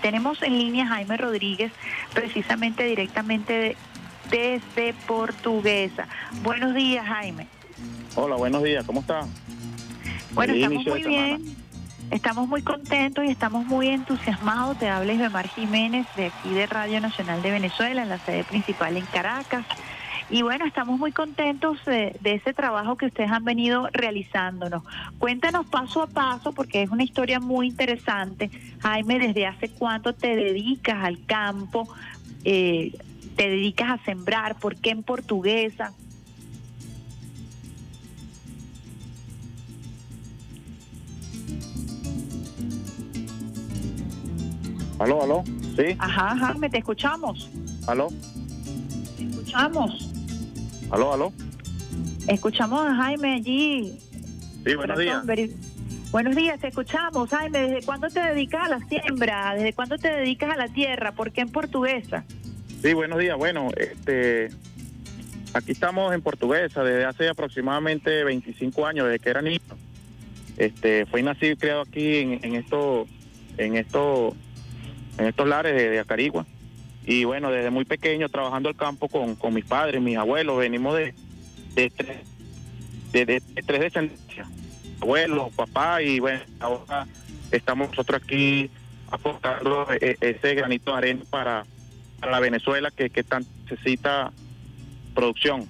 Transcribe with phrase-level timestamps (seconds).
[0.00, 1.72] tenemos en línea Jaime Rodríguez,
[2.12, 3.76] precisamente directamente
[4.30, 6.06] desde Portuguesa.
[6.42, 7.46] Buenos días, Jaime.
[8.14, 9.26] Hola, buenos días, ¿cómo está?
[10.32, 11.56] Bueno, estamos muy bien.
[12.10, 14.76] Estamos muy contentos y estamos muy entusiasmados.
[14.78, 18.96] Te habla Mar Jiménez de aquí de Radio Nacional de Venezuela, en la sede principal
[18.96, 19.64] en Caracas.
[20.30, 24.84] Y bueno, estamos muy contentos de, ese trabajo que ustedes han venido realizándonos.
[25.18, 28.48] Cuéntanos paso a paso, porque es una historia muy interesante.
[28.78, 31.88] Jaime, ¿desde hace cuánto te dedicas al campo?
[32.44, 32.92] Eh,
[33.34, 34.56] ¿Te dedicas a sembrar?
[34.60, 35.92] ¿Por qué en portuguesa?
[45.00, 45.44] Aló, aló,
[45.76, 45.96] sí.
[45.98, 47.50] Ajá, Jaime, te escuchamos.
[47.88, 48.08] Aló.
[49.16, 50.09] Te escuchamos.
[50.90, 51.32] Aló, aló.
[52.26, 53.98] Escuchamos a Jaime allí.
[54.64, 55.24] Sí, buenos días.
[56.10, 57.60] Buenos días, te escuchamos, Jaime.
[57.60, 59.54] ¿Desde cuándo te dedicas a la siembra?
[59.54, 61.12] ¿Desde cuándo te dedicas a la tierra?
[61.12, 62.24] ¿Por qué en portuguesa?
[62.82, 63.36] Sí, buenos días.
[63.36, 64.48] Bueno, este,
[65.54, 69.60] aquí estamos en portuguesa desde hace aproximadamente 25 años, desde que era niño.
[70.56, 73.08] Este, fue nacido y criado aquí en, en estos,
[73.56, 74.34] en estos,
[75.18, 76.44] en estos lares de, de Acarigua.
[77.10, 80.96] Y bueno, desde muy pequeño trabajando el campo con, con mis padres, mis abuelos, venimos
[80.96, 81.12] de,
[81.74, 84.46] de, tres, tres descendencias,
[85.00, 87.08] abuelos, papá, y bueno, ahora
[87.50, 88.70] estamos nosotros aquí
[89.10, 91.64] aportando e, ese granito de arena para,
[92.22, 94.30] la Venezuela que, que tan necesita
[95.12, 95.66] producción.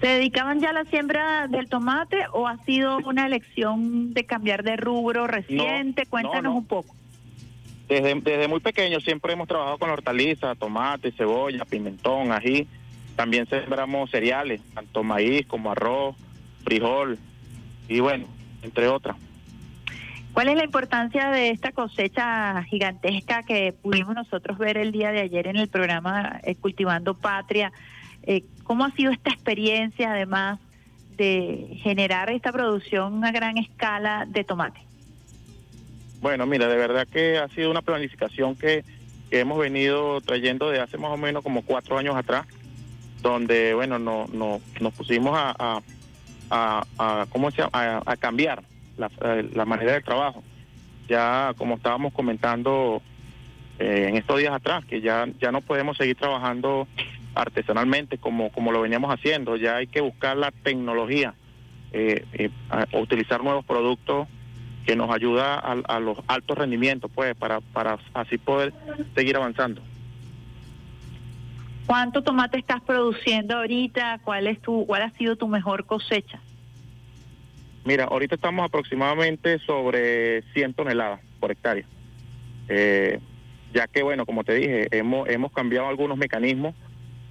[0.00, 4.62] ¿Se dedicaban ya a la siembra del tomate o ha sido una elección de cambiar
[4.62, 6.06] de rubro reciente?
[6.06, 6.96] Cuéntanos un poco.
[7.92, 12.66] Desde, muy pequeño siempre hemos trabajado con hortalizas, tomate, cebolla, pimentón, ají.
[13.16, 16.16] También sembramos cereales, tanto maíz como arroz,
[16.64, 17.18] frijol
[17.88, 18.24] y bueno,
[18.62, 19.18] entre otras.
[20.32, 25.20] ¿Cuál es la importancia de esta cosecha gigantesca que pudimos nosotros ver el día de
[25.20, 27.72] ayer en el programa eh, Cultivando Patria?
[28.22, 30.58] Eh, ¿Cómo ha sido esta experiencia además
[31.18, 34.91] de generar esta producción a gran escala de tomate?
[36.22, 38.84] Bueno, mira, de verdad que ha sido una planificación que,
[39.32, 42.46] hemos venido trayendo de hace más o menos como cuatro años atrás,
[43.22, 45.80] donde, bueno, no, no, nos pusimos a,
[46.50, 48.62] a, a, ¿cómo se a, cambiar
[48.98, 49.10] la,
[49.54, 50.44] la, manera de trabajo.
[51.08, 53.00] Ya, como estábamos comentando
[53.78, 56.86] eh, en estos días atrás, que ya, ya no podemos seguir trabajando
[57.34, 61.34] artesanalmente como, como lo veníamos haciendo, ya hay que buscar la tecnología,
[61.92, 62.50] eh, eh
[62.92, 64.28] utilizar nuevos productos
[64.84, 68.72] que nos ayuda a, los altos rendimientos, pues, para, para así poder
[69.14, 69.80] seguir avanzando.
[71.86, 74.20] ¿Cuánto tomate estás produciendo ahorita?
[74.24, 76.40] ¿Cuál es tu, cuál ha sido tu mejor cosecha?
[77.84, 81.84] Mira, ahorita estamos aproximadamente sobre 100 toneladas por hectárea.
[82.68, 83.20] Eh,
[83.74, 86.74] ya que, bueno, como te dije, hemos, hemos cambiado algunos mecanismos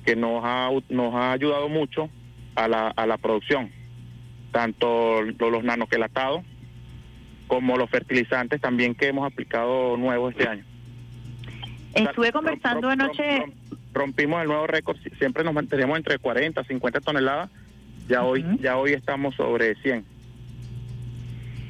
[0.06, 2.10] que nos ha, nos ha ayudado mucho
[2.56, 3.72] a la, a la producción,
[4.52, 6.44] tanto los nanoquelatados
[7.52, 10.64] como los fertilizantes también que hemos aplicado nuevos este año.
[11.94, 13.44] Estuve conversando anoche.
[13.94, 17.50] rompimos el nuevo récord, siempre nos mantenemos entre 40 50 toneladas,
[18.08, 20.06] ya hoy ya hoy estamos sobre 100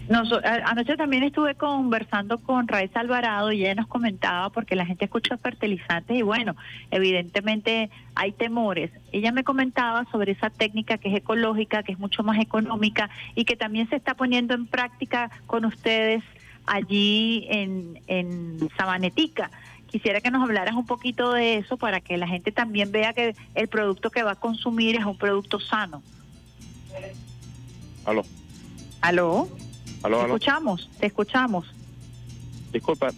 [0.09, 5.37] anoche también estuve conversando con Raiz Alvarado y ella nos comentaba, porque la gente escucha
[5.37, 6.55] fertilizantes y bueno,
[6.89, 8.91] evidentemente hay temores.
[9.11, 13.45] Ella me comentaba sobre esa técnica que es ecológica, que es mucho más económica y
[13.45, 16.23] que también se está poniendo en práctica con ustedes
[16.65, 19.51] allí en, en Sabanetica.
[19.87, 23.35] Quisiera que nos hablaras un poquito de eso para que la gente también vea que
[23.55, 26.01] el producto que va a consumir es un producto sano.
[28.05, 28.23] Aló.
[29.01, 29.49] Aló.
[30.01, 31.73] Te escuchamos, te escuchamos.
[32.71, 33.09] Disculpa,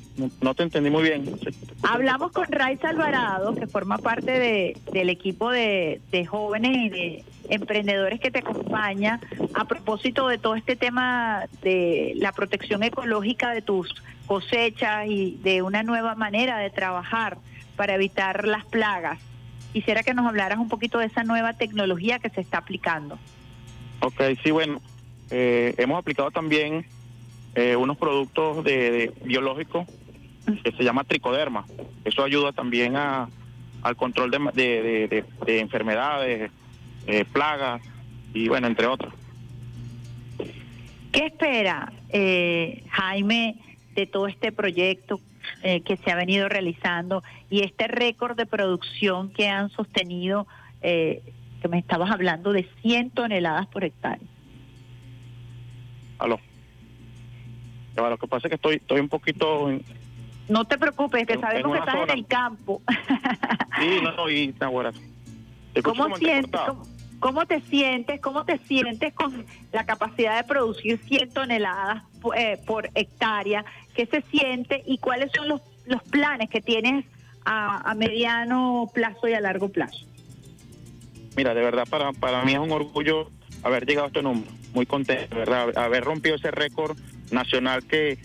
[0.42, 1.40] no te entendí muy bien.
[1.84, 7.24] Hablamos con Raiza Alvarado, que forma parte de, del equipo de, de jóvenes y de
[7.50, 9.20] emprendedores que te acompaña
[9.54, 13.94] a propósito de todo este tema de la protección ecológica de tus
[14.26, 17.38] cosechas y de una nueva manera de trabajar
[17.76, 19.20] para evitar las plagas.
[19.72, 23.20] Quisiera que nos hablaras un poquito de esa nueva tecnología que se está aplicando.
[24.00, 24.82] Ok, sí, bueno,
[25.30, 26.86] eh, hemos aplicado también
[27.56, 29.88] eh, unos productos de, biológicos
[30.64, 31.66] que se llama tricoderma.
[32.04, 33.30] Eso ayuda también a,
[33.82, 36.52] al control de, de, enfermedades,
[37.08, 37.82] eh, plagas
[38.34, 39.14] y bueno, entre otros.
[41.12, 41.94] ¿Qué espera
[42.90, 43.56] Jaime
[43.96, 45.20] de todo este proyecto
[45.62, 50.48] que se ha venido realizando y este récord de producción que han sostenido,
[50.82, 51.22] que
[51.70, 54.33] me estabas hablando de 100 toneladas por hectárea?
[56.20, 56.40] Aló.
[57.96, 59.70] Lo que pasa es que estoy, estoy un poquito
[60.50, 62.82] No te preocupes, que sabemos que estás en el campo.
[63.80, 64.92] sí, no, y ahora.
[65.84, 66.62] ¿Cómo sientes?
[67.20, 68.20] Cómo, te sientes?
[68.20, 72.04] ¿Cómo te sientes con la capacidad de producir 100 toneladas
[72.36, 73.64] eh, por hectárea?
[73.96, 77.06] ¿Qué se siente y cuáles son los, los planes que tienes
[77.46, 80.06] a, a mediano plazo y a largo plazo?
[81.38, 83.32] Mira, de verdad para, para mí es un orgullo
[83.64, 84.52] haber llegado a este número.
[84.74, 85.78] Muy contento, ¿verdad?
[85.78, 86.98] Haber rompido ese récord
[87.32, 88.18] nacional que,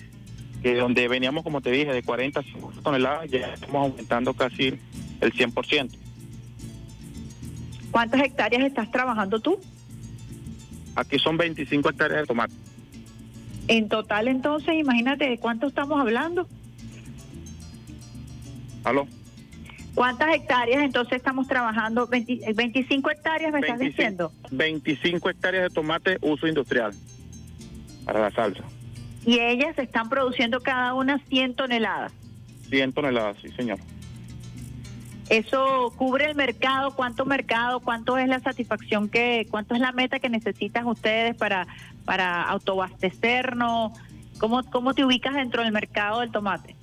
[0.62, 4.78] que donde veníamos, como te dije, de 40 a 50 toneladas, ya estamos aumentando casi
[5.20, 5.90] el 100%.
[7.90, 9.58] ¿Cuántas hectáreas estás trabajando tú?
[10.94, 12.54] Aquí son 25 hectáreas de tomate.
[13.68, 16.48] En total, entonces, imagínate de cuánto estamos hablando.
[18.84, 19.06] ¿Aló?
[19.94, 22.06] ¿Cuántas hectáreas entonces estamos trabajando?
[22.06, 24.32] 25 hectáreas me estás diciendo.
[24.50, 26.92] 25 hectáreas de tomate uso industrial
[28.04, 28.62] para la salsa.
[29.26, 32.12] Y ellas están produciendo cada una 100 toneladas.
[32.70, 33.78] 100 toneladas, sí, señor.
[35.28, 36.92] ¿Eso cubre el mercado?
[36.94, 37.80] ¿Cuánto mercado?
[37.80, 41.66] ¿Cuánto es la satisfacción que, cuánto es la meta que necesitan ustedes para,
[42.06, 43.92] para autoabastecernos?
[44.38, 46.77] ¿Cómo, ¿Cómo te ubicas dentro del mercado del tomate?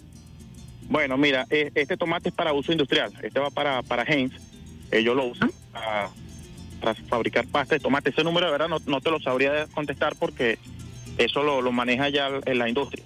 [0.89, 3.13] Bueno, mira, e, este tomate es para uso industrial.
[3.21, 4.33] Este va para, para Heinz.
[4.91, 8.11] Ellos lo usan para, fabricar pasta de tomate.
[8.11, 10.59] Ese número de verdad no, te lo sabría contestar porque
[11.17, 13.03] eso lo, maneja ya en la industria.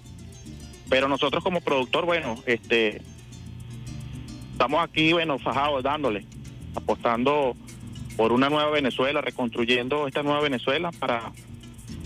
[0.88, 3.00] Pero nosotros como productor, bueno, este
[4.52, 6.26] estamos aquí, bueno, fajados, dándole,
[6.74, 7.56] apostando
[8.16, 11.32] por una nueva Venezuela, reconstruyendo esta nueva Venezuela para,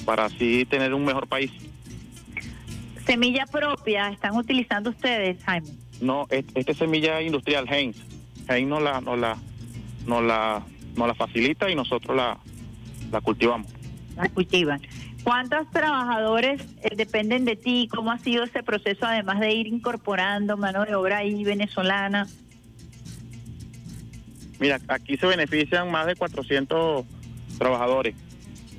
[0.04, 1.50] para así tener un mejor país.
[3.14, 5.69] ¿Semilla propia están utilizando ustedes, Jaime?
[6.00, 7.96] No, esta es semilla industrial Heinz.
[8.49, 9.37] Heinz nos la, nos la,
[10.05, 10.66] nos la,
[10.96, 12.37] nos la facilita y nosotros la,
[13.12, 13.69] la cultivamos.
[14.16, 14.82] La cultivan.
[15.22, 17.88] ¿Cuántos trabajadores eh, dependen de ti?
[17.94, 22.26] ¿Cómo ha sido ese proceso, además de ir incorporando mano de obra ahí venezolana?
[24.58, 27.06] Mira, aquí se benefician más de 400
[27.58, 28.17] trabajadores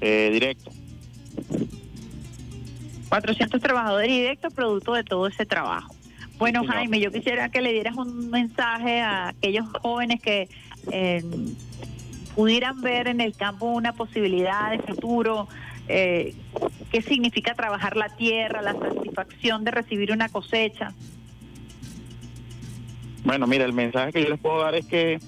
[0.02, 0.75] eh, directos.
[3.16, 5.96] 400 trabajadores directos producto de todo ese trabajo.
[6.38, 10.50] Bueno, Jaime, yo quisiera que le dieras un mensaje a aquellos jóvenes que
[10.92, 11.24] eh,
[12.36, 15.48] pudieran ver en el campo una posibilidad de futuro.
[15.88, 16.36] Eh,
[16.92, 20.92] ¿Qué significa trabajar la tierra, la satisfacción de recibir una cosecha?
[23.24, 25.20] Bueno, mira, el mensaje que yo les puedo dar es que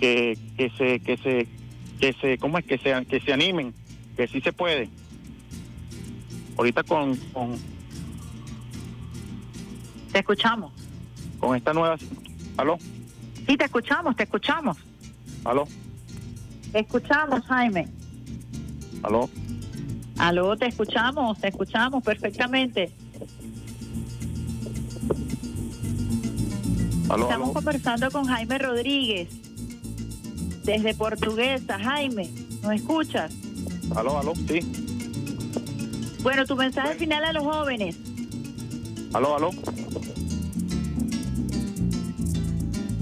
[0.00, 1.46] que, que se que se
[2.00, 3.72] que se cómo es que sean que se animen,
[4.16, 4.88] que sí se puede
[6.56, 7.18] ahorita con,
[10.12, 10.72] Te escuchamos.
[11.38, 11.96] Con esta nueva...
[12.56, 12.78] ¿Aló?
[13.46, 14.76] Sí, te escuchamos, te escuchamos.
[15.44, 15.68] ¿Aló?
[16.72, 17.88] Te escuchamos, Jaime.
[19.02, 19.28] ¿Aló?
[20.18, 22.92] Aló, te escuchamos, te escuchamos perfectamente.
[27.02, 29.28] Estamos conversando con Jaime Rodríguez
[30.64, 31.78] desde Portuguesa.
[31.78, 32.28] Jaime,
[32.62, 33.32] ¿nos escuchas?
[33.94, 34.85] Aló, aló, sí.
[36.26, 37.96] Bueno, tu mensaje final a los jóvenes.
[39.12, 39.50] Aló, aló.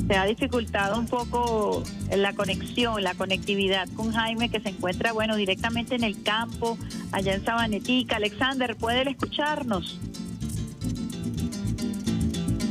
[0.07, 1.83] Se ha dificultado un poco
[2.15, 6.77] la conexión, la conectividad con Jaime, que se encuentra, bueno, directamente en el campo,
[7.13, 8.17] allá en Sabanetica.
[8.17, 9.99] Alexander, ¿puede escucharnos?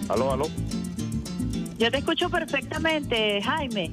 [0.08, 0.46] Aló, aló.
[1.80, 3.89] Yo te escucho perfectamente, Jaime.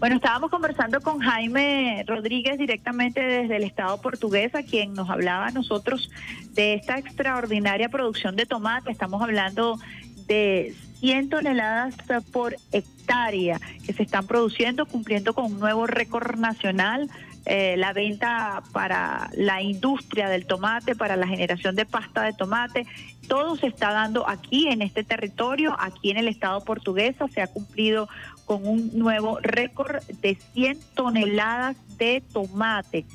[0.00, 5.50] Bueno, estábamos conversando con Jaime Rodríguez directamente desde el Estado portugués, quien nos hablaba a
[5.50, 6.10] nosotros
[6.54, 8.90] de esta extraordinaria producción de tomate.
[8.90, 9.78] Estamos hablando
[10.26, 11.96] de 100 toneladas
[12.32, 17.10] por hectárea que se están produciendo, cumpliendo con un nuevo récord nacional.
[17.46, 22.86] Eh, la venta para la industria del tomate, para la generación de pasta de tomate,
[23.28, 27.46] todo se está dando aquí en este territorio, aquí en el estado portuguesa, se ha
[27.46, 28.08] cumplido
[28.44, 33.06] con un nuevo récord de 100 toneladas de tomate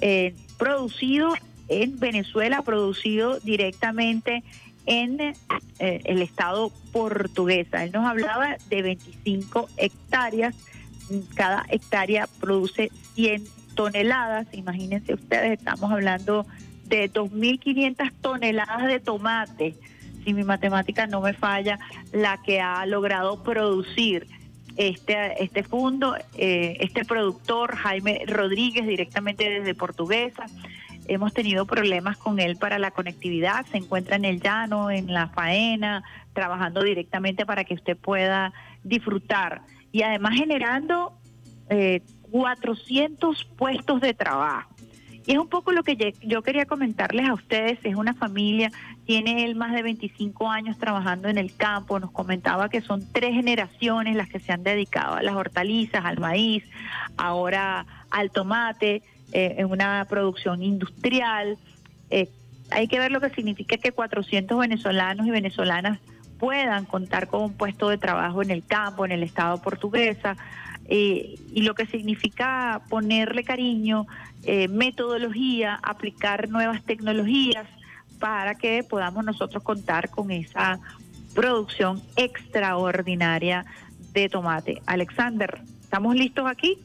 [0.00, 1.34] eh, producido
[1.68, 4.44] en Venezuela, producido directamente
[4.86, 5.34] en eh,
[6.04, 7.84] el estado portuguesa.
[7.84, 10.54] Él nos hablaba de 25 hectáreas,
[11.34, 13.44] cada hectárea produce 100
[13.74, 16.46] toneladas, imagínense ustedes, estamos hablando
[16.86, 19.74] de 2.500 toneladas de tomate,
[20.24, 21.78] si mi matemática no me falla,
[22.12, 24.26] la que ha logrado producir
[24.76, 30.46] este, este fondo, eh, este productor, Jaime Rodríguez, directamente desde Portuguesa.
[31.06, 35.28] Hemos tenido problemas con él para la conectividad, se encuentra en el llano, en la
[35.28, 36.02] faena,
[36.32, 38.52] trabajando directamente para que usted pueda
[38.82, 39.62] disfrutar
[39.92, 41.12] y además generando
[41.70, 42.02] eh,
[42.34, 44.68] 400 puestos de trabajo.
[45.24, 48.72] Y es un poco lo que yo quería comentarles a ustedes, es una familia,
[49.06, 53.34] tiene él más de 25 años trabajando en el campo, nos comentaba que son tres
[53.34, 56.64] generaciones las que se han dedicado a las hortalizas, al maíz,
[57.16, 61.56] ahora al tomate, eh, en una producción industrial.
[62.10, 62.28] Eh,
[62.72, 66.00] hay que ver lo que significa que 400 venezolanos y venezolanas
[66.40, 70.36] puedan contar con un puesto de trabajo en el campo, en el Estado portuguesa,
[70.86, 74.06] eh, y lo que significa ponerle cariño,
[74.42, 77.66] eh, metodología, aplicar nuevas tecnologías
[78.18, 80.78] para que podamos nosotros contar con esa
[81.34, 83.64] producción extraordinaria
[84.12, 84.82] de tomate.
[84.86, 86.78] Alexander, ¿estamos listos aquí?